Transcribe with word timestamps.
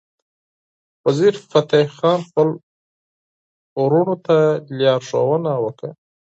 وزیرفتح 1.05 1.81
خان 1.97 2.19
خپل 2.27 2.47
ورورانو 3.79 4.15
ته 4.25 4.37
لارښوونه 4.79 5.51
وکړه. 5.63 5.89